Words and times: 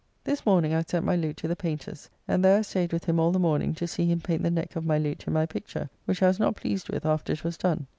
This 0.23 0.47
morning 0.47 0.73
I 0.73 0.81
sent 0.81 1.05
my 1.05 1.15
lute 1.15 1.37
to 1.37 1.47
the 1.47 1.55
Paynter's, 1.55 2.09
and 2.27 2.43
there 2.43 2.57
I 2.57 2.61
staid 2.63 2.91
with 2.91 3.05
him 3.05 3.19
all 3.19 3.29
the 3.31 3.37
morning 3.37 3.75
to 3.75 3.85
see 3.87 4.07
him 4.07 4.19
paint 4.19 4.41
the 4.41 4.49
neck 4.49 4.75
of 4.75 4.83
my 4.83 4.97
lute 4.97 5.25
in 5.27 5.33
my 5.33 5.45
picture, 5.45 5.91
which 6.05 6.23
I 6.23 6.27
was 6.27 6.39
not 6.39 6.55
pleased 6.55 6.89
with 6.89 7.05
after 7.05 7.33
it 7.33 7.43
was 7.43 7.55
done. 7.55 7.85